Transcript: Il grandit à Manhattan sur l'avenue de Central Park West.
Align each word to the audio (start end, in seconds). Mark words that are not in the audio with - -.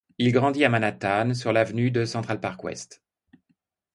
Il 0.17 0.31
grandit 0.31 0.65
à 0.65 0.69
Manhattan 0.69 1.35
sur 1.35 1.53
l'avenue 1.53 1.91
de 1.91 2.05
Central 2.05 2.39
Park 2.41 2.63
West. 2.63 3.03